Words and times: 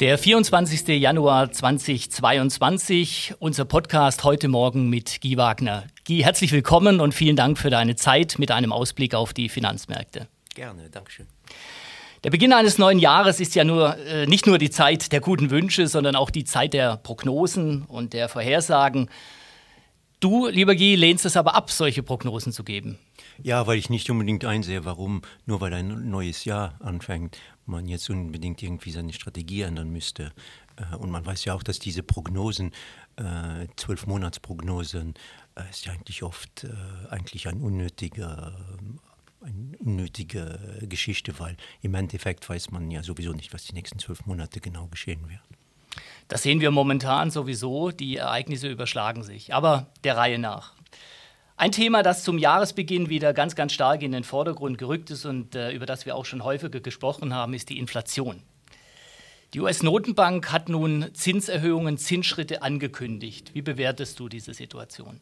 Der 0.00 0.18
24. 0.18 0.88
Januar 0.88 1.52
2022, 1.52 3.34
unser 3.38 3.64
Podcast 3.64 4.24
heute 4.24 4.48
Morgen 4.48 4.90
mit 4.90 5.20
Guy 5.20 5.36
Wagner. 5.36 5.84
Guy, 6.06 6.22
herzlich 6.22 6.50
willkommen 6.52 7.00
und 7.00 7.14
vielen 7.14 7.36
Dank 7.36 7.58
für 7.58 7.70
deine 7.70 7.94
Zeit 7.94 8.38
mit 8.38 8.50
einem 8.50 8.72
Ausblick 8.72 9.14
auf 9.14 9.32
die 9.32 9.48
Finanzmärkte. 9.48 10.26
Gerne, 10.54 10.90
Dankeschön. 10.90 11.26
Der 12.24 12.30
Beginn 12.30 12.52
eines 12.52 12.78
neuen 12.78 12.98
Jahres 12.98 13.40
ist 13.40 13.54
ja 13.54 13.64
nur, 13.64 13.96
äh, 13.98 14.26
nicht 14.26 14.46
nur 14.46 14.58
die 14.58 14.70
Zeit 14.70 15.12
der 15.12 15.20
guten 15.20 15.50
Wünsche, 15.50 15.86
sondern 15.86 16.16
auch 16.16 16.30
die 16.30 16.44
Zeit 16.44 16.72
der 16.72 16.96
Prognosen 16.96 17.82
und 17.82 18.12
der 18.12 18.28
Vorhersagen. 18.28 19.08
Du, 20.22 20.46
lieber 20.46 20.76
Guy, 20.76 20.94
lehnst 20.94 21.24
es 21.24 21.36
aber 21.36 21.56
ab, 21.56 21.68
solche 21.68 22.04
Prognosen 22.04 22.52
zu 22.52 22.62
geben. 22.62 22.96
Ja, 23.42 23.66
weil 23.66 23.76
ich 23.76 23.90
nicht 23.90 24.08
unbedingt 24.08 24.44
einsehe, 24.44 24.84
warum, 24.84 25.22
nur 25.46 25.60
weil 25.60 25.74
ein 25.74 26.08
neues 26.10 26.44
Jahr 26.44 26.76
anfängt, 26.78 27.40
man 27.66 27.88
jetzt 27.88 28.08
unbedingt 28.08 28.62
irgendwie 28.62 28.92
seine 28.92 29.12
Strategie 29.12 29.62
ändern 29.62 29.90
müsste. 29.90 30.30
Äh, 30.76 30.94
und 30.94 31.10
man 31.10 31.26
weiß 31.26 31.44
ja 31.44 31.54
auch, 31.54 31.64
dass 31.64 31.80
diese 31.80 32.04
Prognosen, 32.04 32.70
äh, 33.16 33.66
zwölf 33.74 34.06
Monatsprognosen, 34.06 35.14
äh, 35.56 35.68
ist 35.68 35.86
ja 35.86 35.92
eigentlich 35.92 36.22
oft 36.22 36.68
eigentlich 37.10 37.48
ein 37.48 37.60
unnötiger 37.60 38.56
eine 39.40 39.76
unnötige 39.78 40.86
Geschichte, 40.88 41.36
weil 41.40 41.56
im 41.80 41.94
Endeffekt 41.94 42.48
weiß 42.48 42.70
man 42.70 42.92
ja 42.92 43.02
sowieso 43.02 43.32
nicht, 43.32 43.52
was 43.52 43.64
die 43.64 43.74
nächsten 43.74 43.98
zwölf 43.98 44.24
Monate 44.24 44.60
genau 44.60 44.86
geschehen 44.86 45.28
wird. 45.28 45.40
Das 46.28 46.42
sehen 46.42 46.60
wir 46.60 46.70
momentan 46.70 47.30
sowieso, 47.30 47.90
die 47.90 48.16
Ereignisse 48.16 48.68
überschlagen 48.68 49.22
sich, 49.22 49.54
aber 49.54 49.86
der 50.04 50.16
Reihe 50.16 50.38
nach. 50.38 50.72
Ein 51.56 51.72
Thema, 51.72 52.02
das 52.02 52.24
zum 52.24 52.38
Jahresbeginn 52.38 53.08
wieder 53.08 53.32
ganz, 53.32 53.54
ganz 53.54 53.72
stark 53.72 54.02
in 54.02 54.12
den 54.12 54.24
Vordergrund 54.24 54.78
gerückt 54.78 55.10
ist 55.10 55.24
und 55.24 55.54
äh, 55.54 55.70
über 55.72 55.86
das 55.86 56.06
wir 56.06 56.16
auch 56.16 56.24
schon 56.24 56.42
häufiger 56.42 56.80
gesprochen 56.80 57.34
haben, 57.34 57.54
ist 57.54 57.68
die 57.68 57.78
Inflation. 57.78 58.42
Die 59.54 59.60
US-Notenbank 59.60 60.50
hat 60.50 60.70
nun 60.70 61.10
Zinserhöhungen, 61.12 61.98
Zinsschritte 61.98 62.62
angekündigt. 62.62 63.50
Wie 63.52 63.60
bewertest 63.60 64.18
du 64.18 64.30
diese 64.30 64.54
Situation? 64.54 65.20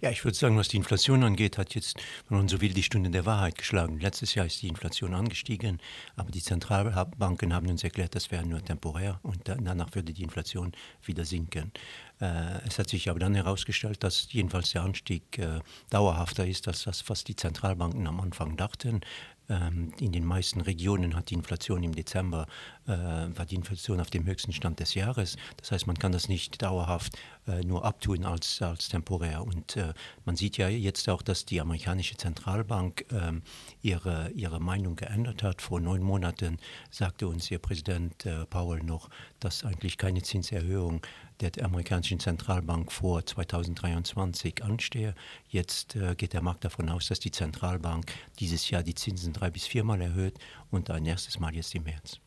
Ja, 0.00 0.10
ich 0.10 0.24
würde 0.24 0.36
sagen, 0.36 0.56
was 0.56 0.68
die 0.68 0.76
Inflation 0.76 1.24
angeht, 1.24 1.58
hat 1.58 1.74
jetzt, 1.74 1.98
wenn 2.28 2.38
man 2.38 2.48
so 2.48 2.60
will, 2.60 2.72
die 2.72 2.82
Stunde 2.82 3.10
der 3.10 3.26
Wahrheit 3.26 3.56
geschlagen. 3.58 3.98
Letztes 4.00 4.34
Jahr 4.34 4.46
ist 4.46 4.62
die 4.62 4.68
Inflation 4.68 5.14
angestiegen, 5.14 5.80
aber 6.16 6.30
die 6.30 6.42
Zentralbanken 6.42 7.54
haben 7.54 7.68
uns 7.68 7.84
erklärt, 7.84 8.14
das 8.14 8.30
wäre 8.30 8.46
nur 8.46 8.62
temporär 8.62 9.20
und 9.22 9.42
danach 9.46 9.94
würde 9.94 10.12
die 10.12 10.22
Inflation 10.22 10.72
wieder 11.02 11.24
sinken. 11.24 11.72
Äh, 12.20 12.66
es 12.66 12.78
hat 12.78 12.88
sich 12.88 13.08
aber 13.10 13.18
dann 13.18 13.34
herausgestellt, 13.34 14.02
dass 14.04 14.32
jedenfalls 14.32 14.70
der 14.70 14.82
Anstieg 14.82 15.38
äh, 15.38 15.60
dauerhafter 15.90 16.46
ist 16.46 16.68
als 16.68 16.84
das, 16.84 17.08
was 17.08 17.24
die 17.24 17.36
Zentralbanken 17.36 18.06
am 18.06 18.20
Anfang 18.20 18.56
dachten. 18.56 19.00
Ähm, 19.48 19.92
in 20.00 20.12
den 20.12 20.24
meisten 20.24 20.60
Regionen 20.60 21.14
hat 21.14 21.30
die 21.30 21.34
Inflation 21.34 21.82
im 21.82 21.94
Dezember, 21.94 22.46
äh, 22.86 22.92
war 22.92 23.44
die 23.46 23.56
Inflation 23.56 24.00
auf 24.00 24.10
dem 24.10 24.24
höchsten 24.24 24.52
Stand 24.52 24.80
des 24.80 24.94
Jahres. 24.94 25.36
Das 25.58 25.70
heißt, 25.70 25.86
man 25.86 25.98
kann 25.98 26.12
das 26.12 26.28
nicht 26.28 26.62
dauerhaft 26.62 27.18
äh, 27.46 27.60
nur 27.62 27.84
abtun 27.84 28.24
als, 28.24 28.62
als 28.62 28.88
temporär. 28.88 29.42
Und 29.42 29.76
äh, 29.76 29.92
man 30.24 30.36
sieht 30.36 30.56
ja 30.56 30.68
jetzt 30.68 31.08
auch, 31.10 31.20
dass 31.20 31.44
die 31.44 31.60
amerikanische 31.60 32.16
Zentralbank 32.16 33.04
ähm, 33.12 33.42
ihre, 33.82 34.30
ihre 34.30 34.60
Meinung 34.60 34.96
geändert 34.96 35.42
hat. 35.42 35.60
Vor 35.60 35.80
neun 35.80 36.02
Monaten 36.02 36.58
sagte 36.90 37.28
uns 37.28 37.50
ihr 37.50 37.58
Präsident 37.58 38.24
äh, 38.24 38.46
Powell 38.46 38.82
noch, 38.82 39.10
dass 39.40 39.64
eigentlich 39.64 39.98
keine 39.98 40.22
Zinserhöhung 40.22 41.02
der 41.40 41.64
amerikanischen 41.64 42.20
Zentralbank 42.20 42.92
vor 42.92 43.24
2023 43.24 44.62
anstehe. 44.62 45.14
Jetzt 45.48 45.96
äh, 45.96 46.14
geht 46.14 46.32
der 46.32 46.42
Markt 46.42 46.64
davon 46.64 46.88
aus, 46.88 47.08
dass 47.08 47.20
die 47.20 47.30
Zentralbank 47.30 48.12
dieses 48.38 48.70
Jahr 48.70 48.82
die 48.82 48.94
Zinsen 48.94 49.32
drei 49.32 49.50
bis 49.50 49.66
viermal 49.66 50.00
erhöht 50.00 50.38
und 50.70 50.90
ein 50.90 51.06
erstes 51.06 51.38
Mal 51.38 51.54
jetzt 51.54 51.74
im 51.74 51.84
März. 51.84 52.20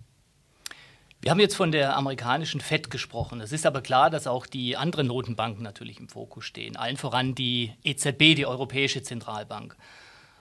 Wir 1.22 1.32
haben 1.32 1.40
jetzt 1.40 1.56
von 1.56 1.72
der 1.72 1.96
amerikanischen 1.98 2.62
FED 2.62 2.92
gesprochen. 2.92 3.42
Es 3.42 3.52
ist 3.52 3.66
aber 3.66 3.82
klar, 3.82 4.10
dass 4.10 4.28
auch 4.28 4.46
die 4.46 4.78
anderen 4.78 5.08
Notenbanken 5.08 5.64
natürlich 5.64 6.00
im 6.00 6.10
Fokus 6.10 6.46
stehen. 6.46 6.76
Allen 6.76 6.98
voran 6.98 7.34
die 7.34 7.74
EZB, 7.84 8.36
die 8.36 8.46
Europäische 8.46 9.02
Zentralbank. 9.02 9.76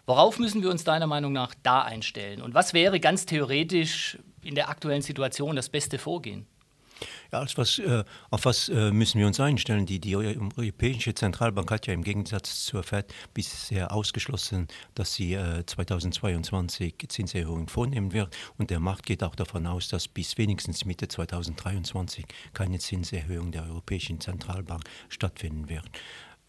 Worauf 0.04 0.38
müssen 0.38 0.62
wir 0.62 0.70
uns 0.70 0.84
deiner 0.84 1.06
Meinung 1.06 1.32
nach 1.32 1.54
da 1.62 1.82
einstellen? 1.82 2.42
Und 2.42 2.54
was 2.54 2.74
wäre 2.74 3.00
ganz 3.00 3.26
theoretisch 3.26 4.18
in 4.42 4.54
der 4.54 4.68
aktuellen 4.68 5.02
Situation 5.02 5.56
das 5.56 5.70
beste 5.70 5.98
Vorgehen? 5.98 6.46
Ja, 7.32 7.40
als 7.40 7.56
was, 7.58 7.78
äh, 7.78 8.04
auf 8.30 8.44
was 8.44 8.68
äh, 8.68 8.90
müssen 8.90 9.18
wir 9.18 9.26
uns 9.26 9.40
einstellen? 9.40 9.86
Die, 9.86 9.98
die 9.98 10.16
Europäische 10.16 11.14
Zentralbank 11.14 11.70
hat 11.70 11.86
ja 11.86 11.94
im 11.94 12.02
Gegensatz 12.02 12.64
zur 12.64 12.82
FED 12.82 13.12
bisher 13.34 13.92
ausgeschlossen, 13.92 14.68
dass 14.94 15.14
sie 15.14 15.34
äh, 15.34 15.64
2022 15.66 16.94
Zinserhöhungen 17.08 17.68
vornehmen 17.68 18.12
wird. 18.12 18.36
Und 18.58 18.70
der 18.70 18.80
Markt 18.80 19.06
geht 19.06 19.22
auch 19.22 19.34
davon 19.34 19.66
aus, 19.66 19.88
dass 19.88 20.08
bis 20.08 20.38
wenigstens 20.38 20.84
Mitte 20.84 21.08
2023 21.08 22.24
keine 22.54 22.78
Zinserhöhung 22.78 23.52
der 23.52 23.64
Europäischen 23.64 24.20
Zentralbank 24.20 24.84
stattfinden 25.08 25.68
wird. 25.68 25.84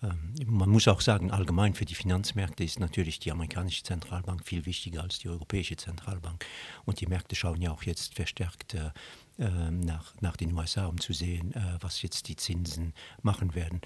Ähm, 0.03 0.34
man 0.46 0.69
muss 0.69 0.88
auch 0.88 1.02
sagen, 1.02 1.31
allgemein 1.31 1.74
für 1.74 1.85
die 1.85 1.96
Finanzmärkte 1.96 2.64
ist 2.64 2.79
natürlich 2.79 3.19
die 3.19 3.31
amerikanische 3.31 3.84
Zentralbank 3.84 4.46
viel 4.46 4.66
wichtiger 4.66 5.02
als 5.02 5.19
die 5.19 5.29
europäische 5.29 5.75
Zentralbank. 5.75 6.46
Und 6.85 7.02
die 7.02 7.08
Märkte 7.08 7.35
schauen 7.35 7.62
ja 7.62 7.72
auch 7.72 7.84
jetzt 7.84 8.14
verstärkt 8.14 8.75
äh, 8.75 8.91
nach, 9.37 10.13
nach 10.21 10.35
den 10.35 10.53
USA, 10.53 10.87
um 10.87 10.99
zu 10.99 11.13
sehen, 11.13 11.53
äh, 11.53 11.77
was 11.79 12.01
jetzt 12.01 12.27
die 12.27 12.35
Zinsen 12.35 12.93
machen 13.21 13.55
werden. 13.55 13.81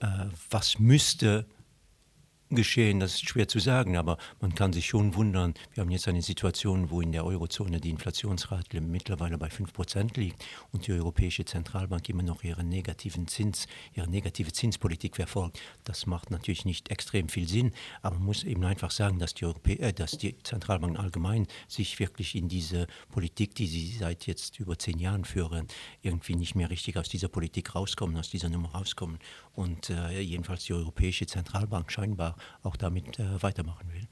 Äh, 0.00 0.26
was 0.50 0.78
müsste 0.78 1.46
geschehen, 2.50 3.00
das 3.00 3.14
ist 3.14 3.28
schwer 3.28 3.48
zu 3.48 3.58
sagen, 3.58 3.96
aber 3.96 4.18
man 4.40 4.54
kann 4.54 4.72
sich 4.72 4.86
schon 4.86 5.14
wundern. 5.14 5.54
Wir 5.74 5.82
haben 5.82 5.90
jetzt 5.90 6.06
eine 6.06 6.22
Situation, 6.22 6.90
wo 6.90 7.00
in 7.00 7.10
der 7.10 7.24
Eurozone 7.24 7.80
die 7.80 7.90
Inflationsrate 7.90 8.80
mittlerweile 8.80 9.36
bei 9.36 9.48
5% 9.48 10.18
liegt 10.18 10.44
und 10.72 10.86
die 10.86 10.92
Europäische 10.92 11.44
Zentralbank 11.44 12.08
immer 12.08 12.22
noch 12.22 12.44
ihre 12.44 12.62
negativen 12.62 13.26
Zins, 13.26 13.66
ihre 13.94 14.08
negative 14.08 14.52
Zinspolitik 14.52 15.16
verfolgt. 15.16 15.58
Das 15.84 16.06
macht 16.06 16.30
natürlich 16.30 16.64
nicht 16.64 16.90
extrem 16.90 17.28
viel 17.28 17.48
Sinn, 17.48 17.72
aber 18.02 18.16
man 18.16 18.26
muss 18.26 18.44
eben 18.44 18.64
einfach 18.64 18.92
sagen, 18.92 19.18
dass 19.18 19.34
die, 19.34 19.44
Europä 19.44 19.74
äh, 19.74 19.92
dass 19.92 20.12
die 20.12 20.36
Zentralbanken 20.42 20.98
allgemein 20.98 21.48
sich 21.66 21.98
wirklich 21.98 22.36
in 22.36 22.48
diese 22.48 22.86
Politik, 23.10 23.56
die 23.56 23.66
sie 23.66 23.96
seit 23.98 24.26
jetzt 24.26 24.60
über 24.60 24.78
zehn 24.78 24.98
Jahren 24.98 25.24
führen, 25.24 25.66
irgendwie 26.02 26.36
nicht 26.36 26.54
mehr 26.54 26.70
richtig 26.70 26.96
aus 26.96 27.08
dieser 27.08 27.28
Politik 27.28 27.74
rauskommen, 27.74 28.16
aus 28.16 28.30
dieser 28.30 28.48
Nummer 28.48 28.70
rauskommen. 28.70 29.18
Und 29.54 29.90
äh, 29.90 30.20
jedenfalls 30.20 30.64
die 30.64 30.74
Europäische 30.74 31.26
Zentralbank 31.26 31.90
scheinbar 31.90 32.35
auch 32.62 32.76
damit 32.76 33.18
äh, 33.18 33.42
weitermachen 33.42 33.92
will. 33.92 34.06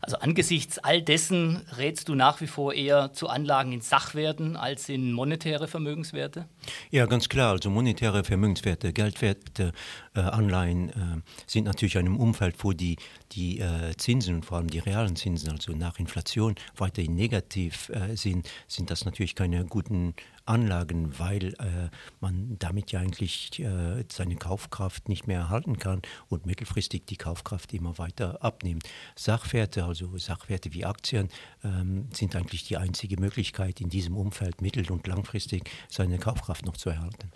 Also 0.00 0.18
angesichts 0.18 0.78
all 0.78 1.02
dessen 1.02 1.62
rätst 1.76 2.08
du 2.08 2.14
nach 2.14 2.40
wie 2.40 2.46
vor 2.46 2.72
eher 2.72 3.12
zu 3.12 3.28
Anlagen 3.28 3.72
in 3.72 3.80
Sachwerten 3.80 4.56
als 4.56 4.88
in 4.88 5.12
monetäre 5.12 5.68
Vermögenswerte? 5.68 6.46
Ja, 6.90 7.06
ganz 7.06 7.28
klar. 7.28 7.52
Also 7.52 7.70
monetäre 7.70 8.24
Vermögenswerte, 8.24 8.92
Geldwerte, 8.92 9.72
Anleihen 10.20 10.90
äh, 10.90 11.20
sind 11.46 11.64
natürlich 11.64 11.94
in 11.94 12.00
einem 12.00 12.16
Umfeld, 12.16 12.56
wo 12.62 12.72
die, 12.72 12.96
die 13.32 13.60
äh, 13.60 13.96
Zinsen 13.96 14.36
und 14.36 14.44
vor 14.44 14.58
allem 14.58 14.68
die 14.68 14.78
realen 14.78 15.16
Zinsen, 15.16 15.50
also 15.50 15.72
nach 15.72 15.98
Inflation, 15.98 16.54
weiterhin 16.76 17.14
negativ 17.14 17.90
äh, 17.90 18.16
sind, 18.16 18.48
sind 18.68 18.90
das 18.90 19.04
natürlich 19.04 19.34
keine 19.34 19.64
guten 19.64 20.14
Anlagen, 20.46 21.18
weil 21.18 21.54
äh, 21.54 21.90
man 22.20 22.56
damit 22.58 22.92
ja 22.92 23.00
eigentlich 23.00 23.58
äh, 23.60 24.04
seine 24.10 24.36
Kaufkraft 24.36 25.08
nicht 25.08 25.26
mehr 25.26 25.40
erhalten 25.40 25.78
kann 25.78 26.02
und 26.28 26.46
mittelfristig 26.46 27.04
die 27.06 27.16
Kaufkraft 27.16 27.74
immer 27.74 27.98
weiter 27.98 28.42
abnimmt. 28.42 28.84
Sachwerte, 29.16 29.84
also 29.84 30.16
Sachwerte 30.16 30.72
wie 30.72 30.84
Aktien, 30.84 31.28
ähm, 31.64 32.08
sind 32.12 32.36
eigentlich 32.36 32.64
die 32.64 32.76
einzige 32.76 33.20
Möglichkeit, 33.20 33.80
in 33.80 33.88
diesem 33.88 34.16
Umfeld 34.16 34.62
mittel- 34.62 34.90
und 34.90 35.06
langfristig 35.06 35.68
seine 35.88 36.18
Kaufkraft 36.18 36.64
noch 36.64 36.76
zu 36.76 36.90
erhalten. 36.90 37.32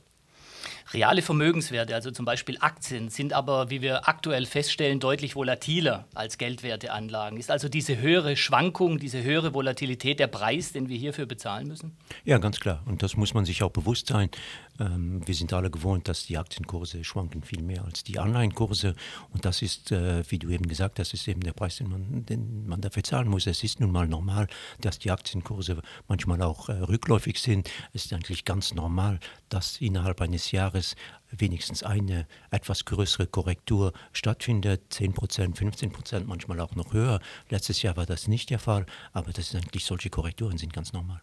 Reale 0.93 1.23
Vermögenswerte, 1.23 1.95
also 1.95 2.11
zum 2.11 2.25
Beispiel 2.25 2.57
Aktien, 2.59 3.11
sind 3.11 3.33
aber, 3.33 3.71
wie 3.71 3.81
wir 3.81 4.09
aktuell 4.09 4.45
feststellen, 4.45 4.99
deutlich 4.99 5.37
volatiler 5.37 6.07
als 6.15 6.37
Geldwerteanlagen. 6.37 7.39
Ist 7.39 7.51
also 7.51 7.69
diese 7.69 7.99
höhere 7.99 8.37
Schwankung, 8.37 8.99
diese 8.99 9.23
höhere 9.23 9.55
Volatilität 9.55 10.19
der 10.19 10.27
Preis, 10.27 10.73
den 10.73 10.89
wir 10.89 10.99
hierfür 10.99 11.27
bezahlen 11.27 11.69
müssen? 11.69 11.97
Ja, 12.25 12.39
ganz 12.39 12.59
klar. 12.59 12.83
Und 12.87 13.05
das 13.05 13.17
muss 13.17 13.35
man 13.35 13.45
sich 13.45 13.63
auch 13.63 13.71
bewusst 13.71 14.09
sein. 14.09 14.31
Ähm, 14.81 15.23
wir 15.25 15.35
sind 15.35 15.53
alle 15.53 15.71
gewohnt, 15.71 16.09
dass 16.09 16.27
die 16.27 16.39
Aktienkurse 16.39 17.05
schwanken 17.05 17.45
viel 17.45 17.63
mehr 17.63 17.85
als 17.85 18.03
die 18.03 18.19
Anleihenkurse. 18.19 18.97
Und 19.33 19.45
das 19.45 19.63
ist, 19.63 19.93
äh, 19.93 20.25
wie 20.29 20.41
du 20.41 20.51
eben 20.51 20.67
gesagt 20.67 20.99
hast, 20.99 21.15
ist 21.15 21.29
eben 21.29 21.43
der 21.43 21.53
Preis, 21.53 21.77
den 21.77 21.89
man, 21.89 22.27
den 22.27 22.67
man 22.67 22.81
dafür 22.81 23.05
zahlen 23.05 23.29
muss. 23.29 23.47
Es 23.47 23.63
ist 23.63 23.79
nun 23.79 23.93
mal 23.93 24.09
normal, 24.09 24.49
dass 24.81 24.99
die 24.99 25.13
Aktienkurse 25.13 25.81
manchmal 26.09 26.43
auch 26.43 26.69
äh, 26.69 26.73
rückläufig 26.73 27.39
sind. 27.39 27.71
Es 27.93 28.07
ist 28.07 28.13
eigentlich 28.13 28.45
ganz 28.45 28.75
normal, 28.75 29.21
dass 29.49 29.81
innerhalb 29.81 30.21
eines 30.21 30.51
Jahres 30.51 30.80
wenigstens 31.31 31.83
eine 31.83 32.27
etwas 32.51 32.85
größere 32.85 33.27
Korrektur 33.27 33.93
stattfindet, 34.13 34.83
10 34.91 35.13
Prozent, 35.15 35.59
15 35.59 35.93
Prozent, 35.93 36.29
manchmal 36.29 36.61
auch 36.61 36.75
noch 36.75 36.93
höher. 36.93 37.21
Letztes 37.49 37.83
Jahr 37.83 37.97
war 37.97 38.07
das 38.07 38.29
nicht 38.29 38.51
der 38.51 38.59
Fall, 38.59 38.87
aber 39.13 39.33
das 39.33 39.53
ist 39.53 39.57
eigentlich 39.57 39.85
solche 39.85 40.11
Korrekturen 40.11 40.59
sind 40.59 40.73
ganz 40.73 40.93
normal. 40.93 41.21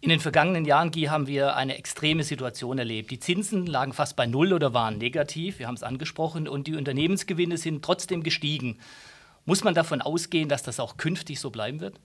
In 0.00 0.08
den 0.08 0.18
vergangenen 0.18 0.64
Jahren, 0.64 0.90
Guy, 0.90 1.04
haben 1.04 1.28
wir 1.28 1.54
eine 1.54 1.78
extreme 1.78 2.24
Situation 2.24 2.76
erlebt. 2.76 3.12
Die 3.12 3.20
Zinsen 3.20 3.66
lagen 3.66 3.92
fast 3.92 4.16
bei 4.16 4.26
Null 4.26 4.52
oder 4.52 4.74
waren 4.74 4.98
negativ, 4.98 5.60
wir 5.60 5.68
haben 5.68 5.76
es 5.76 5.84
angesprochen, 5.84 6.48
und 6.48 6.66
die 6.66 6.74
Unternehmensgewinne 6.74 7.56
sind 7.56 7.84
trotzdem 7.84 8.24
gestiegen. 8.24 8.78
Muss 9.44 9.62
man 9.62 9.74
davon 9.74 10.02
ausgehen, 10.02 10.48
dass 10.48 10.64
das 10.64 10.80
auch 10.80 10.96
künftig 10.96 11.38
so 11.38 11.50
bleiben 11.50 11.78
wird? 11.78 12.00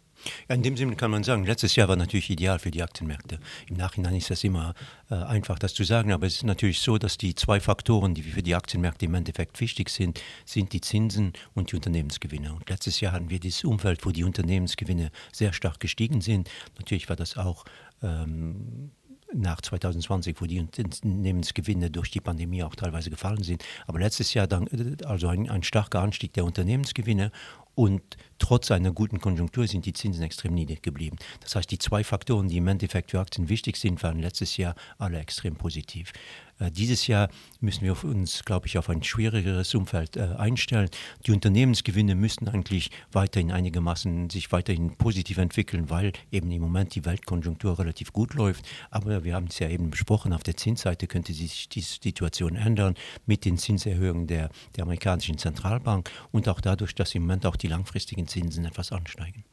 Ja, 0.50 0.56
in 0.56 0.64
dem 0.64 0.78
Sinne 0.78 0.96
kann 0.96 1.12
man 1.12 1.24
sagen, 1.24 1.46
letztes 1.46 1.76
Jahr 1.76 1.88
war 1.88 1.96
natürlich 1.96 2.30
ideal 2.30 2.60
für 2.60 2.72
die 2.72 2.84
Aktienmärkte. 2.84 3.40
Im 3.70 3.78
Nachhinein 3.78 4.16
ist 4.16 4.30
das 4.30 4.44
immer 4.44 4.74
äh, 5.10 5.16
einfach, 5.16 5.60
das 5.60 5.74
zu 5.74 5.84
sagen, 5.84 6.12
aber 6.12 6.28
es 6.28 6.36
ist 6.36 6.44
natürlich 6.44 6.80
so, 6.80 6.98
dass 6.98 7.18
die 7.18 7.36
zwei 7.36 7.60
Faktoren, 7.60 8.14
die 8.14 8.24
für 8.24 8.44
die 8.44 8.56
Aktienmärkte 8.56 9.06
im 9.06 9.14
Endeffekt 9.14 9.60
wichtig 9.60 9.90
sind, 9.90 10.22
sind 10.46 10.74
die 10.74 10.82
Zinsen 10.82 11.34
und 11.54 11.72
die 11.72 11.76
Unternehmensgewinne. 11.76 12.54
Und 12.54 12.70
letztes 12.70 13.00
Jahr 13.00 13.14
hatten 13.14 13.30
wir 13.30 13.40
dieses 13.40 13.64
Umfeld, 13.64 14.06
wo 14.06 14.12
die 14.12 14.24
Unternehmensgewinne 14.24 15.12
sehr 15.32 15.54
stark 15.54 15.80
gestiegen 15.80 16.22
sind. 16.22 16.50
Natürlich 16.78 17.10
war 17.10 17.16
das 17.16 17.38
auch 17.38 17.66
ähm, 18.02 18.92
nach 19.34 19.62
2020, 19.62 20.40
wo 20.40 20.46
die 20.46 20.60
Unternehmensgewinne 20.60 21.92
durch 21.92 22.12
die 22.12 22.22
Pandemie 22.22 22.64
auch 22.64 22.76
teilweise 22.76 23.10
gefallen 23.10 23.44
sind. 23.44 23.64
Aber 23.86 24.00
letztes 24.00 24.34
Jahr 24.34 24.48
dann, 24.48 24.68
äh, 24.68 25.04
also 25.06 25.28
ein, 25.28 25.50
ein 25.50 25.64
starker 25.64 26.02
Anstieg 26.02 26.34
der 26.34 26.46
Unternehmensgewinne 26.46 27.32
und 27.76 28.18
trotz 28.40 28.72
einer 28.72 28.92
guten 28.92 29.20
Konjunktur 29.20 29.68
sind 29.68 29.86
die 29.86 29.94
Zinsen 29.94 30.24
extrem 30.24 30.54
niedrig 30.54 30.82
geblieben. 30.82 31.18
Das 31.42 31.56
heißt, 31.56 31.70
die 31.72 31.80
zwei 31.80 32.04
Faktoren, 32.04 32.50
die 32.50 32.58
im 32.58 32.68
Endeffekt 32.68 33.12
für 33.12 33.20
Aktien 33.20 33.50
wichtig 33.50 33.78
sind, 33.78 34.04
waren 34.04 34.20
letztes 34.20 34.58
Jahr 34.58 34.76
alle 34.98 35.20
extrem 35.20 35.56
positiv. 35.56 36.14
Äh, 36.60 36.72
dieses 36.72 37.08
Jahr 37.08 37.30
müssen 37.60 37.82
wir 37.82 38.04
uns, 38.04 38.44
glaube 38.44 38.68
ich, 38.68 38.78
auf 38.78 38.90
ein 38.90 39.04
schwierigeres 39.04 39.74
Umfeld 39.76 40.18
äh, 40.18 40.36
einstellen. 40.38 40.90
Die 41.26 41.32
Unternehmensgewinne 41.32 42.16
müssten 42.16 42.48
eigentlich 42.48 42.92
weiterhin 43.12 43.52
einigermaßen 43.52 44.30
sich 44.30 44.52
weiterhin 44.52 44.96
positiv 44.98 45.38
entwickeln, 45.38 45.90
weil 45.90 46.14
eben 46.32 46.52
im 46.52 46.62
Moment 46.62 46.96
die 46.96 47.06
Weltkonjunktur 47.06 47.80
relativ 47.80 48.14
gut 48.14 48.34
läuft. 48.34 48.66
Aber 48.90 49.24
wir 49.24 49.36
haben 49.36 49.48
es 49.48 49.60
ja 49.60 49.70
eben 49.70 49.90
besprochen, 49.90 50.34
auf 50.34 50.44
der 50.44 50.58
Zinsseite 50.58 51.08
könnte 51.08 51.34
sich 51.34 51.70
die 51.70 51.82
Situation 51.82 52.56
ändern 52.56 52.96
mit 53.26 53.46
den 53.46 53.58
Zinserhöhungen 53.58 54.28
der, 54.28 54.50
der 54.76 54.84
amerikanischen 54.84 55.38
Zentralbank 55.38 56.10
und 56.32 56.50
auch 56.50 56.62
dadurch, 56.62 56.96
dass 56.96 57.14
im 57.16 57.24
Moment 57.24 57.46
auch 57.46 57.56
die 57.56 57.68
langfristigen 57.68 58.27
Zinsen 58.28 58.66
etwas 58.66 58.92
ansteigen. 58.92 59.44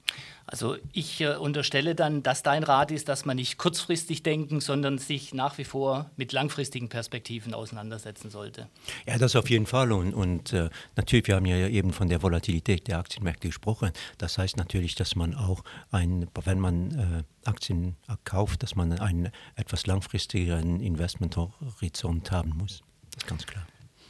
Also 0.47 0.77
ich 0.93 1.21
äh, 1.23 1.37
unterstelle 1.37 1.95
dann, 1.95 2.23
dass 2.23 2.43
dein 2.43 2.65
Rat 2.65 2.91
ist, 2.91 3.09
dass 3.09 3.25
man 3.25 3.37
nicht 3.37 3.57
kurzfristig 3.57 4.23
denken, 4.23 4.61
sondern 4.61 4.99
sich 4.99 5.33
nach 5.33 5.57
wie 5.57 5.65
vor 5.65 6.11
mit 6.17 6.33
langfristigen 6.33 6.89
Perspektiven 6.89 7.55
auseinandersetzen 7.55 8.31
sollte. 8.31 8.69
Ja, 9.07 9.17
das 9.17 9.37
auf 9.37 9.49
jeden 9.49 9.67
Fall. 9.67 9.91
Und, 9.93 10.13
und 10.13 10.53
äh, 10.53 10.69
natürlich, 10.97 11.27
wir 11.29 11.37
haben 11.37 11.47
ja 11.47 11.67
eben 11.69 11.93
von 11.93 12.09
der 12.09 12.23
Volatilität 12.23 12.89
der 12.89 12.99
Aktienmärkte 12.99 13.49
gesprochen. 13.49 13.91
Das 14.19 14.37
heißt 14.37 14.57
natürlich, 14.59 14.95
dass 14.95 15.17
man 15.17 15.35
auch, 15.35 15.65
ein, 15.91 16.29
wenn 16.45 16.61
man 16.61 17.25
äh, 17.45 17.49
Aktien 17.49 17.97
kauft, 18.25 18.63
dass 18.63 18.75
man 18.77 18.93
einen 18.99 19.31
etwas 19.57 19.87
langfristigeren 19.87 20.81
Investmenthorizont 20.81 22.31
haben 22.31 22.51
muss. 22.51 22.83
Das 23.13 23.25
ist 23.25 23.27
ganz 23.29 23.47
klar. 23.47 23.67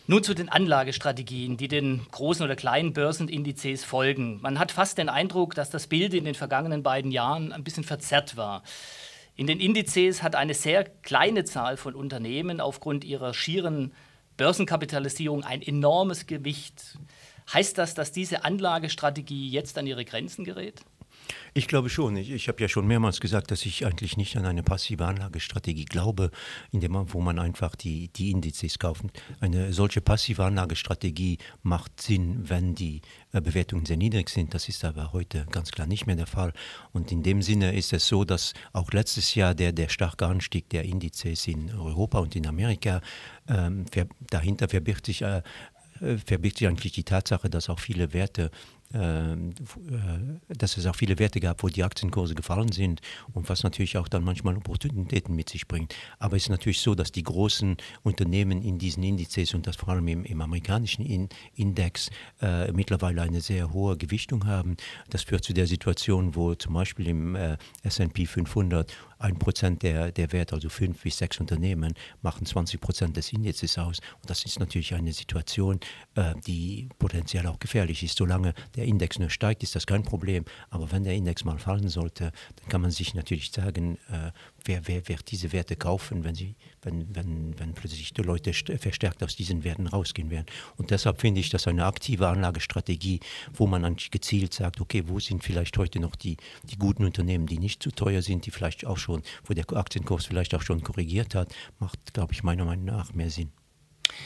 Nun 0.07 0.23
zu 0.23 0.35
den 0.35 0.51
Anlagestrategien, 0.51 1.57
die 1.57 1.67
den 1.67 2.07
großen 2.11 2.45
oder 2.45 2.57
kleinen 2.57 2.93
Börsenindizes 2.93 3.85
folgen. 3.85 4.39
Man 4.43 4.59
hat 4.59 4.71
fast 4.71 4.99
den 4.99 5.09
Eindruck, 5.09 5.55
dass 5.55 5.71
das 5.71 5.87
Bild 5.87 6.13
in 6.13 6.27
den 6.27 6.35
vergangenen 6.35 6.83
beiden 6.83 7.11
Jahren 7.11 7.53
ein 7.53 7.65
bisschen 7.65 7.85
verzerrt 7.85 8.37
war. 8.37 8.63
In 9.35 9.47
den 9.47 9.61
Indizes 9.61 10.23
hat 10.23 10.37
eine 10.37 10.53
sehr 10.53 10.85
kleine 10.85 11.45
Zahl 11.45 11.79
von 11.79 11.95
Unternehmen 11.95 12.61
aufgrund 12.61 13.03
ihrer 13.03 13.33
schieren 13.33 13.95
Börsenkapitalisierung 14.37 15.43
ein 15.43 15.63
enormes 15.63 16.27
Gewicht. 16.27 16.99
Heißt 17.51 17.79
das, 17.79 17.95
dass 17.95 18.13
diese 18.13 18.45
Anlagestrategie 18.45 19.49
jetzt 19.49 19.79
an 19.79 19.87
ihre 19.87 20.05
Grenzen 20.05 20.45
gerät? 20.45 20.83
Ich 21.55 21.69
glaube 21.69 21.89
schon. 21.89 22.17
Ich, 22.17 22.31
ich 22.31 22.49
habe 22.49 22.61
ja 22.61 22.69
schon 22.69 22.87
mehrmals 22.87 23.21
gesagt, 23.21 23.51
dass 23.51 23.65
ich 23.65 23.87
eigentlich 23.87 24.17
nicht 24.17 24.37
an 24.37 24.45
eine 24.45 24.63
passive 24.63 25.07
Anlagestrategie 25.07 25.85
glaube, 25.85 26.31
indem 26.73 26.93
man, 26.93 27.13
wo 27.13 27.21
man 27.21 27.39
einfach 27.39 27.77
die, 27.77 28.09
die 28.09 28.31
Indizes 28.31 28.79
kauft. 28.79 29.05
Eine 29.41 29.73
solche 29.73 30.01
passive 30.01 30.45
Anlagestrategie 30.45 31.39
macht 31.63 32.01
Sinn, 32.01 32.49
wenn 32.49 32.75
die 32.75 33.03
äh, 33.33 33.41
Bewertungen 33.41 33.87
sehr 33.87 33.97
niedrig 33.97 34.29
sind. 34.31 34.55
Das 34.55 34.69
ist 34.69 34.85
aber 34.85 35.13
heute 35.13 35.47
ganz 35.51 35.71
klar 35.71 35.87
nicht 35.87 36.07
mehr 36.07 36.17
der 36.17 36.27
Fall. 36.27 36.53
Und 36.93 37.13
in 37.13 37.23
dem 37.23 37.43
Sinne 37.43 37.75
ist 37.75 37.93
es 37.93 38.07
so, 38.07 38.25
dass 38.25 38.53
auch 38.73 38.91
letztes 38.93 39.35
Jahr 39.35 39.55
der, 39.55 39.73
der 39.73 39.89
starke 39.89 40.27
Anstieg 40.27 40.69
der 40.71 40.85
Indizes 40.85 41.47
in 41.47 41.73
Europa 41.73 42.19
und 42.19 42.37
in 42.37 42.47
Amerika, 42.47 43.01
ähm, 43.49 43.85
dahinter 44.31 44.69
verbirgt 44.69 45.07
sich 45.07 45.23
äh, 45.23 45.43
äh, 46.01 46.19
verbirgt 46.19 46.59
sich 46.59 46.69
eigentlich 46.69 46.93
die 46.93 47.05
Tatsache, 47.05 47.49
dass 47.49 47.69
auch 47.69 47.79
viele 47.79 48.13
Werte 48.13 48.51
dass 48.93 50.77
es 50.77 50.87
auch 50.87 50.95
viele 50.95 51.19
Werte 51.19 51.41
gab, 51.41 51.63
wo 51.63 51.69
die 51.69 51.83
Aktienkurse 51.83 52.35
gefallen 52.35 52.71
sind 52.71 53.01
und 53.33 53.49
was 53.49 53.65
natürlich 53.65 53.97
auch 53.99 54.09
dann 54.09 54.23
manchmal 54.23 54.57
Opportunitäten 54.57 55.35
mit 55.35 55.49
sich 55.49 55.67
bringt. 55.67 55.95
Aber 56.19 56.37
es 56.37 56.45
ist 56.45 56.49
natürlich 56.51 56.81
so, 56.81 56.95
dass 56.95 57.11
die 57.11 57.23
großen 57.23 57.77
Unternehmen 58.03 58.63
in 58.63 58.79
diesen 58.79 59.03
Indizes 59.03 59.55
und 59.55 59.67
das 59.67 59.77
vor 59.77 59.89
allem 59.89 60.07
im, 60.09 60.25
im 60.25 60.41
amerikanischen 60.41 61.05
in 61.05 61.29
Index 61.55 62.11
äh, 62.41 62.71
mittlerweile 62.73 63.23
eine 63.23 63.41
sehr 63.41 63.73
hohe 63.73 63.97
Gewichtung 63.97 64.47
haben. 64.47 64.77
Das 65.11 65.23
führt 65.23 65.45
zu 65.45 65.53
der 65.53 65.67
Situation, 65.67 66.35
wo 66.37 66.55
zum 66.55 66.75
Beispiel 66.75 67.09
im 67.09 67.35
äh, 67.35 67.57
S&P 67.83 68.27
500 68.27 68.93
ein 69.25 69.39
Prozent 69.39 69.83
der, 69.83 70.13
der 70.13 70.33
Werte, 70.33 70.55
also 70.55 70.69
fünf 70.69 71.03
bis 71.03 71.17
sechs 71.17 71.41
Unternehmen, 71.41 71.95
machen 72.21 72.45
20 72.45 72.79
Prozent 72.81 73.17
des 73.17 73.33
Indizes 73.33 73.79
aus. 73.79 74.01
Und 74.21 74.29
das 74.29 74.45
ist 74.45 74.61
natürlich 74.61 74.93
eine 74.95 75.13
Situation, 75.13 75.81
äh, 76.15 76.35
die 76.47 76.89
potenziell 76.99 77.47
auch 77.47 77.59
gefährlich 77.59 78.03
ist. 78.03 78.19
Solange 78.19 78.53
der 78.77 78.85
Index 78.85 79.19
nur 79.19 79.31
steigt, 79.31 79.63
ist 79.63 79.75
das 79.75 79.87
kein 79.87 80.03
Problem. 80.03 80.45
Aber 80.69 80.93
wenn 80.93 81.05
der 81.05 81.15
Index 81.15 81.45
mal 81.45 81.59
fallen 81.59 81.89
sollte, 81.89 82.33
dann 82.57 82.69
kann 82.69 82.83
man 82.83 82.91
sich 82.91 83.15
natürlich 83.15 83.51
sagen, 83.51 83.97
äh, 84.11 84.31
wer, 84.65 84.87
wer 84.87 85.09
wird 85.09 85.31
diese 85.31 85.53
Werte 85.53 85.77
kaufen, 85.77 86.25
wenn, 86.25 86.35
sie, 86.35 86.55
wenn, 86.83 87.15
wenn, 87.15 87.59
wenn 87.59 87.75
plötzlich 87.75 88.13
die 88.13 88.23
Leute 88.23 88.53
verstärkt 88.53 89.23
aus 89.23 89.37
diesen 89.37 89.65
Werten 89.65 89.87
rausgehen 89.87 90.31
werden. 90.31 90.47
Und 90.77 90.91
deshalb 90.91 91.21
finde 91.21 91.41
ich 91.41 91.49
das 91.49 91.67
eine 91.67 91.87
aktive 91.87 92.29
Anlagestrategie, 92.29 93.21
wo 93.55 93.67
man 93.67 93.85
eigentlich 93.85 94.11
gezielt 94.11 94.53
sagt, 94.55 94.81
okay, 94.81 95.05
wo 95.07 95.19
sind 95.19 95.43
vielleicht 95.43 95.79
heute 95.79 96.01
noch 96.01 96.17
die, 96.17 96.37
die 96.65 96.77
guten 96.77 97.05
Unternehmen, 97.05 97.47
die 97.47 97.59
nicht 97.59 97.83
zu 97.83 97.91
teuer 97.91 98.21
sind, 98.21 98.47
die 98.47 98.51
vielleicht 98.51 98.85
auch 98.85 98.99
schon, 98.99 99.14
wo 99.45 99.55
der 99.55 99.65
Aktienkurs 99.73 100.27
vielleicht 100.27 100.55
auch 100.55 100.63
schon 100.63 100.83
korrigiert 100.83 101.35
hat, 101.35 101.55
macht, 101.79 102.15
glaube 102.15 102.33
ich, 102.33 102.43
meiner 102.43 102.65
Meinung 102.65 102.85
nach 102.85 103.13
mehr 103.13 103.31
Sinn. 103.31 103.53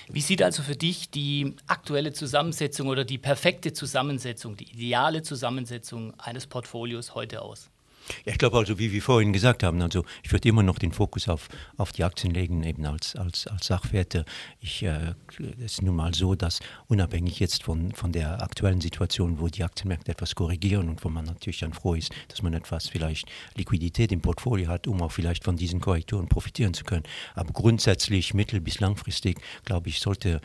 Wie 0.09 0.21
sieht 0.21 0.43
also 0.43 0.63
für 0.63 0.77
dich 0.77 1.11
die 1.11 1.55
aktuelle 1.67 2.13
Zusammensetzung 2.13 2.89
oder 2.89 3.05
die 3.05 3.19
perfekte 3.19 3.73
Zusammensetzung, 3.73 4.57
die 4.57 4.71
ideale 4.71 5.23
Zusammensetzung 5.23 6.19
eines 6.19 6.47
Portfolios 6.47 7.15
heute 7.15 7.43
aus? 7.43 7.71
Ja, 8.25 8.33
ich 8.33 8.39
glaube 8.39 8.57
also, 8.57 8.79
wie 8.79 8.93
wir 8.93 9.03
vorhin 9.03 9.33
gesagt 9.33 9.63
haben, 9.63 9.81
also 9.83 10.05
ich 10.23 10.33
würde 10.33 10.49
immer 10.49 10.63
noch 10.63 10.79
den 10.79 10.93
Fokus 10.93 11.29
auf, 11.29 11.49
auf 11.77 11.93
die 11.93 12.05
Aktien 12.05 12.33
legen, 12.33 12.63
eben 12.63 12.87
als, 12.87 13.17
als, 13.17 13.47
als 13.47 13.67
Sachwerte. 13.67 14.25
Ich, 14.61 14.83
äh, 14.83 15.15
es 15.59 15.73
ist 15.73 15.83
nun 15.83 15.97
mal 15.97 16.15
so, 16.15 16.35
dass 16.35 16.61
unabhängig 16.87 17.41
jetzt 17.41 17.63
von, 17.63 17.93
von 17.93 18.13
der 18.13 18.43
aktuellen 18.43 18.81
Situation, 18.81 19.41
wo 19.41 19.49
die 19.49 19.65
Aktienmärkte 19.65 20.13
etwas 20.13 20.35
korrigieren 20.35 20.89
und 20.89 21.05
wo 21.05 21.09
man 21.09 21.25
natürlich 21.25 21.61
dann 21.61 21.73
froh 21.73 21.95
ist, 21.95 22.13
dass 22.29 22.43
man 22.43 22.55
etwas 22.55 22.89
vielleicht 22.89 23.29
Liquidität 23.55 24.13
im 24.13 24.21
Portfolio 24.21 24.69
hat, 24.69 24.87
um 24.87 25.03
auch 25.03 25.13
vielleicht 25.13 25.45
von 25.45 25.57
diesen 25.57 25.81
Korrekturen 25.81 26.29
profitieren 26.29 26.75
zu 26.75 26.85
können. 26.85 27.05
Aber 27.35 27.53
grundsätzlich 27.53 28.35
mittel- 28.35 28.61
bis 28.61 28.81
langfristig, 28.81 29.41
glaube 29.65 29.89
ich, 29.89 30.01
sollte 30.01 30.41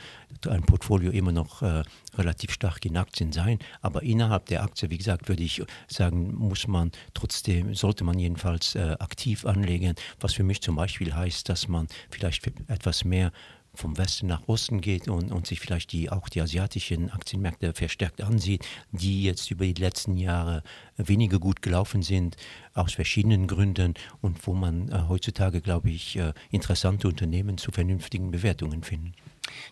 ein 0.47 0.63
Portfolio 0.63 1.11
immer 1.11 1.31
noch 1.31 1.61
äh, 1.61 1.83
relativ 2.17 2.51
stark 2.51 2.85
in 2.85 2.97
Aktien 2.97 3.31
sein. 3.31 3.59
Aber 3.81 4.03
innerhalb 4.03 4.47
der 4.47 4.63
Aktie, 4.63 4.89
wie 4.89 4.97
gesagt, 4.97 5.29
würde 5.29 5.43
ich 5.43 5.61
sagen, 5.87 6.33
muss 6.35 6.67
man 6.67 6.91
trotzdem, 7.13 7.52
sollte 7.73 8.03
man 8.03 8.19
jedenfalls 8.19 8.75
äh, 8.75 8.95
aktiv 8.99 9.45
anlegen, 9.45 9.95
was 10.19 10.33
für 10.33 10.43
mich 10.43 10.61
zum 10.61 10.75
Beispiel 10.75 11.13
heißt, 11.13 11.47
dass 11.49 11.67
man 11.67 11.87
vielleicht 12.09 12.45
etwas 12.67 13.05
mehr 13.05 13.31
vom 13.75 13.97
Westen 13.97 14.27
nach 14.27 14.47
Osten 14.47 14.81
geht 14.81 15.07
und, 15.07 15.31
und 15.31 15.47
sich 15.47 15.59
vielleicht 15.59 15.91
die, 15.91 16.11
auch 16.11 16.29
die 16.29 16.41
asiatischen 16.41 17.09
Aktienmärkte 17.09 17.73
verstärkt 17.73 18.21
ansieht, 18.21 18.65
die 18.91 19.23
jetzt 19.23 19.49
über 19.49 19.65
die 19.65 19.81
letzten 19.81 20.15
Jahre 20.15 20.63
weniger 20.97 21.39
gut 21.39 21.61
gelaufen 21.61 22.03
sind, 22.03 22.37
aus 22.73 22.93
verschiedenen 22.93 23.47
Gründen 23.47 23.95
und 24.21 24.45
wo 24.45 24.53
man 24.53 24.89
äh, 24.89 25.05
heutzutage, 25.07 25.61
glaube 25.61 25.89
ich, 25.89 26.17
äh, 26.17 26.33
interessante 26.51 27.07
Unternehmen 27.07 27.57
zu 27.57 27.71
vernünftigen 27.71 28.31
Bewertungen 28.31 28.83
findet. 28.83 29.15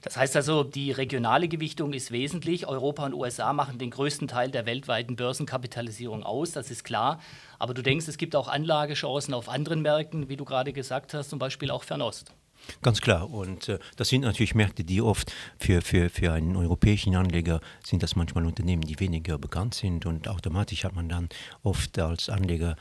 Das 0.01 0.17
heißt 0.17 0.35
also, 0.35 0.63
die 0.63 0.91
regionale 0.91 1.47
Gewichtung 1.47 1.93
ist 1.93 2.11
wesentlich. 2.11 2.67
Europa 2.67 3.05
und 3.05 3.13
USA 3.13 3.53
machen 3.53 3.77
den 3.77 3.91
größten 3.91 4.27
Teil 4.27 4.51
der 4.51 4.65
weltweiten 4.65 5.15
Börsenkapitalisierung 5.15 6.23
aus, 6.23 6.51
das 6.51 6.71
ist 6.71 6.83
klar. 6.83 7.19
Aber 7.59 7.73
du 7.73 7.81
denkst, 7.81 8.07
es 8.07 8.17
gibt 8.17 8.35
auch 8.35 8.47
Anlagechancen 8.47 9.33
auf 9.33 9.49
anderen 9.49 9.81
Märkten, 9.81 10.29
wie 10.29 10.37
du 10.37 10.45
gerade 10.45 10.73
gesagt 10.73 11.13
hast, 11.13 11.29
zum 11.29 11.39
Beispiel 11.39 11.71
auch 11.71 11.83
Fernost. 11.83 12.33
Ganz 12.81 13.01
klar. 13.01 13.29
Und 13.29 13.69
äh, 13.69 13.79
das 13.95 14.09
sind 14.09 14.21
natürlich 14.21 14.55
Märkte, 14.55 14.83
die 14.83 15.01
oft 15.01 15.33
für, 15.57 15.81
für, 15.81 16.09
für 16.09 16.33
einen 16.33 16.55
europäischen 16.55 17.15
Anleger 17.15 17.61
sind 17.83 18.03
das 18.03 18.15
manchmal 18.15 18.45
Unternehmen, 18.45 18.83
die 18.83 18.99
weniger 18.99 19.37
bekannt 19.37 19.73
sind. 19.73 20.05
Und 20.05 20.27
automatisch 20.27 20.83
hat 20.83 20.95
man 20.95 21.09
dann 21.09 21.29
oft 21.63 21.97
als 21.99 22.29
Anleger 22.29 22.75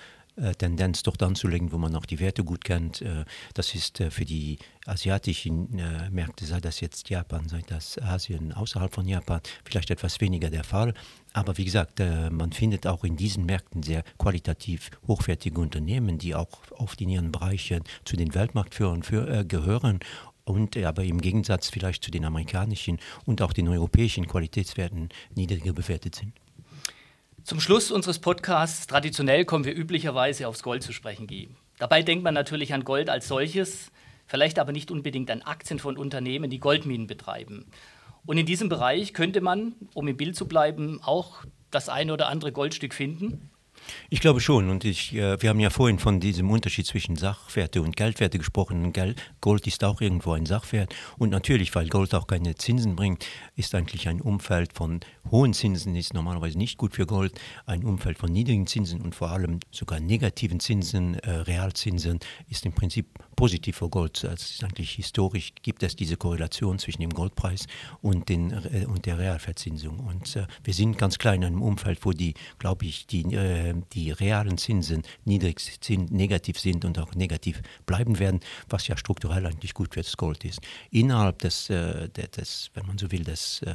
Tendenz 0.59 1.03
dort 1.03 1.23
anzulegen, 1.23 1.73
wo 1.73 1.79
man 1.79 1.95
auch 1.95 2.07
die 2.07 2.21
Werte 2.21 2.45
gut 2.45 2.65
kennt. 2.65 3.03
Äh, 3.03 3.25
das 3.55 3.75
ist 3.75 4.01
äh, 4.01 4.11
für 4.11 4.25
die 4.25 4.59
asiatischen 4.87 5.69
Märkte, 6.11 6.47
sei 6.47 6.61
das 6.61 6.81
jetzt 6.81 7.11
Japan, 7.11 7.49
sei 7.49 7.63
das 7.67 7.99
Asien 7.99 8.53
außerhalb 8.53 8.93
von 8.93 9.07
Japan, 9.07 9.41
vielleicht 9.65 9.91
etwas 9.91 10.21
weniger 10.21 10.51
der 10.51 10.65
Fall. 10.65 10.95
Aber 11.33 11.59
wie 11.59 11.65
gesagt, 11.65 12.01
man 12.01 12.51
findet 12.51 12.87
auch 12.87 13.05
in 13.05 13.15
diesen 13.15 13.45
Märkten 13.45 13.83
sehr 13.83 14.03
qualitativ 14.19 14.91
hochwertige 15.07 15.61
Unternehmen, 15.61 16.19
die 16.19 16.35
auch 16.35 16.49
oft 16.73 17.01
in 17.01 17.11
ihren 17.11 17.31
Bereichen 17.31 17.85
zu 18.05 18.17
den 18.17 18.35
Weltmarktführern 18.35 19.03
für, 19.03 19.45
gehören 19.45 20.01
und 20.45 20.77
aber 20.79 21.05
im 21.05 21.21
Gegensatz 21.21 21.69
vielleicht 21.69 22.03
zu 22.03 22.11
den 22.11 22.25
amerikanischen 22.25 22.99
und 23.27 23.43
auch 23.43 23.53
den 23.53 23.69
europäischen 23.69 24.27
Qualitätswerten 24.27 25.11
niedriger 25.35 25.73
bewertet 25.73 26.17
sind. 26.17 26.33
Zum 27.45 27.59
Schluss 27.59 27.91
unseres 27.91 28.19
Podcasts, 28.19 28.87
traditionell 28.87 29.45
kommen 29.45 29.65
wir 29.65 29.75
üblicherweise 29.75 30.47
aufs 30.47 30.63
Gold 30.63 30.83
zu 30.83 30.93
sprechen, 30.93 31.27
Guy. 31.27 31.49
Dabei 31.79 32.03
denkt 32.03 32.23
man 32.23 32.35
natürlich 32.35 32.75
an 32.75 32.85
Gold 32.85 33.09
als 33.09 33.29
solches, 33.29 33.91
vielleicht 34.27 34.59
aber 34.59 34.73
nicht 34.73 34.91
unbedingt 34.91 35.31
an 35.31 35.43
Aktien 35.43 35.79
von 35.79 35.97
Unternehmen, 35.97 36.51
die 36.51 36.61
Goldminen 36.61 37.07
betreiben. 37.07 37.67
Und 38.27 38.37
in 38.37 38.45
diesem 38.45 38.69
Bereich 38.69 39.15
könnte 39.15 39.41
man, 39.41 39.75
um 39.95 40.07
im 40.07 40.19
Bild 40.19 40.37
zu 40.37 40.47
bleiben, 40.47 41.01
auch 41.03 41.45
das 41.71 41.89
eine 41.89 42.13
oder 42.13 42.29
andere 42.29 42.53
Goldstück 42.53 42.93
finden. 42.93 43.51
Ich 44.09 44.21
glaube 44.21 44.41
schon. 44.41 44.71
Und 44.71 44.85
ich, 44.85 45.15
äh, 45.15 45.41
wir 45.41 45.51
haben 45.51 45.61
ja 45.61 45.71
vorhin 45.71 45.99
von 45.99 46.21
diesem 46.21 46.51
Unterschied 46.51 46.87
zwischen 46.87 47.17
Sachwerte 47.17 47.83
und 47.83 47.97
Geldwerte 47.97 48.39
gesprochen. 48.39 48.93
Gold 49.41 49.67
ist 49.67 49.85
auch 49.85 50.01
irgendwo 50.01 50.33
ein 50.33 50.47
Sachwert. 50.47 50.95
Und 51.19 51.31
natürlich, 51.31 51.75
weil 51.75 51.89
Gold 51.89 52.15
auch 52.15 52.27
keine 52.27 52.55
Zinsen 52.55 52.97
bringt, 52.97 53.27
ist 53.57 53.75
eigentlich 53.75 54.09
ein 54.09 54.21
Umfeld 54.21 54.73
von 54.73 55.01
hohen 55.31 55.55
Zinsen 55.55 55.95
ist 55.95 56.15
normalerweise 56.15 56.59
nicht 56.59 56.79
gut 56.79 56.95
für 56.95 57.07
Gold. 57.07 57.41
Ein 57.67 57.85
Umfeld 57.85 58.19
von 58.19 58.33
niedrigen 58.33 58.67
Zinsen 58.67 59.01
und 59.01 59.15
vor 59.15 59.31
allem 59.31 59.61
sogar 59.71 60.01
negativen 60.01 60.61
Zinsen, 60.61 61.15
äh, 61.21 61.31
Realzinsen, 61.31 62.19
ist 62.49 62.67
im 62.67 62.73
Prinzip 62.73 63.07
positiv 63.37 63.77
für 63.77 63.89
Gold. 63.89 64.25
Also 64.25 64.67
eigentlich 64.67 64.93
historisch 64.93 65.53
gibt 65.63 65.83
es 65.83 65.97
diese 65.97 66.17
Korrelation 66.17 66.79
zwischen 66.79 67.01
dem 67.03 67.11
Goldpreis 67.11 67.67
und, 68.03 68.29
den, 68.29 68.51
äh, 68.51 68.87
und 68.87 69.07
der 69.07 69.19
Realverzinsung. 69.19 70.01
Und 70.01 70.39
wir 70.65 70.75
sind 70.75 70.99
ganz 70.99 71.19
klar 71.19 71.35
in 71.35 71.45
einem 71.45 71.63
Umfeld, 71.63 72.05
wo 72.05 72.13
die, 72.13 72.35
glaube 72.59 72.87
ich, 72.87 73.07
die 73.07 73.25
die 73.93 74.11
realen 74.11 74.59
Zinsen 74.59 75.03
niedrig 75.25 75.61
sind, 75.81 76.11
negativ 76.11 76.59
sind 76.59 76.85
und 76.85 76.99
auch 76.99 77.15
negativ 77.15 77.63
bleiben 77.87 78.19
werden, 78.19 78.41
was 78.69 78.89
ja 78.89 78.97
strukturell 78.97 79.47
eigentlich 79.47 79.75
gut 79.75 79.95
für 79.95 80.03
das 80.03 80.17
Gold 80.17 80.45
ist. 80.45 80.61
Innerhalb 80.91 81.39
des, 81.39 81.71
äh, 81.71 82.09
des 82.09 82.71
wenn 82.75 82.87
man 82.87 82.99
so 82.99 83.11
will, 83.11 83.25
des 83.25 83.63
äh, 83.63 83.75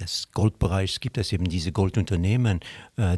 des 0.00 0.30
Goldbereichs 0.32 1.00
gibt 1.00 1.18
es 1.18 1.32
eben 1.32 1.48
diese 1.48 1.72
Goldunternehmen, 1.72 2.60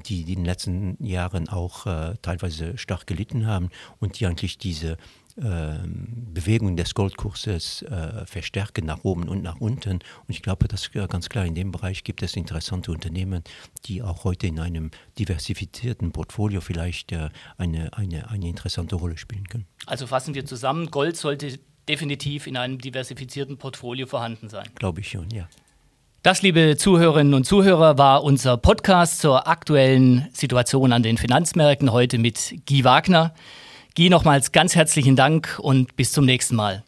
die 0.06 0.20
in 0.20 0.26
den 0.26 0.44
letzten 0.44 1.04
Jahren 1.04 1.48
auch 1.48 1.84
teilweise 2.22 2.78
stark 2.78 3.06
gelitten 3.06 3.46
haben 3.46 3.70
und 4.00 4.18
die 4.18 4.26
eigentlich 4.26 4.58
diese 4.58 4.96
ähm, 5.40 6.08
Bewegung 6.34 6.76
des 6.76 6.94
Goldkurses 6.94 7.82
äh, 7.82 8.26
verstärken 8.26 8.84
nach 8.84 9.02
oben 9.02 9.28
und 9.28 9.42
nach 9.42 9.60
unten. 9.60 9.92
Und 9.94 10.02
ich 10.28 10.42
glaube, 10.42 10.68
dass 10.68 10.94
äh, 10.94 11.06
ganz 11.08 11.30
klar 11.30 11.46
in 11.46 11.54
dem 11.54 11.72
Bereich 11.72 12.04
gibt 12.04 12.22
es 12.22 12.36
interessante 12.36 12.92
Unternehmen, 12.92 13.42
die 13.86 14.02
auch 14.02 14.24
heute 14.24 14.46
in 14.46 14.60
einem 14.60 14.90
diversifizierten 15.18 16.12
Portfolio 16.12 16.60
vielleicht 16.60 17.12
äh, 17.12 17.30
eine, 17.56 17.96
eine, 17.96 18.28
eine 18.28 18.46
interessante 18.46 18.96
Rolle 18.96 19.16
spielen 19.16 19.48
können. 19.48 19.66
Also 19.86 20.06
fassen 20.06 20.34
wir 20.34 20.44
zusammen, 20.44 20.90
Gold 20.90 21.16
sollte 21.16 21.58
definitiv 21.88 22.46
in 22.46 22.58
einem 22.58 22.78
diversifizierten 22.78 23.56
Portfolio 23.56 24.06
vorhanden 24.06 24.50
sein. 24.50 24.68
Glaube 24.74 25.00
ich 25.00 25.08
schon, 25.08 25.30
ja. 25.30 25.48
Das, 26.22 26.40
liebe 26.40 26.76
Zuhörerinnen 26.76 27.34
und 27.34 27.42
Zuhörer, 27.42 27.98
war 27.98 28.22
unser 28.22 28.56
Podcast 28.56 29.18
zur 29.18 29.48
aktuellen 29.48 30.28
Situation 30.32 30.92
an 30.92 31.02
den 31.02 31.18
Finanzmärkten 31.18 31.90
heute 31.90 32.18
mit 32.18 32.54
Guy 32.68 32.84
Wagner. 32.84 33.34
Guy, 33.96 34.08
nochmals 34.08 34.52
ganz 34.52 34.76
herzlichen 34.76 35.16
Dank 35.16 35.58
und 35.60 35.96
bis 35.96 36.12
zum 36.12 36.24
nächsten 36.24 36.54
Mal. 36.54 36.84